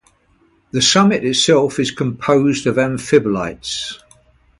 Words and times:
The 0.71 0.81
summit 0.81 1.23
itself 1.23 1.77
is 1.77 1.91
composed 1.91 2.65
of 2.65 2.77
amphibolites. 2.79 3.99